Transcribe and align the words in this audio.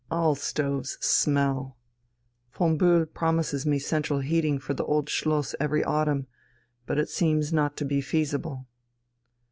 All 0.09 0.33
stoves 0.33 0.97
smell. 0.99 1.77
Von 2.53 2.75
Bühl 2.75 3.05
promises 3.13 3.67
me 3.67 3.77
central 3.77 4.21
heating 4.21 4.57
for 4.57 4.73
the 4.73 4.83
Old 4.83 5.09
Schloss 5.09 5.53
every 5.59 5.83
autumn. 5.83 6.25
But 6.87 6.97
it 6.97 7.07
seems 7.09 7.53
not 7.53 7.77
to 7.77 7.85
be 7.85 8.01
feasible." 8.01 8.65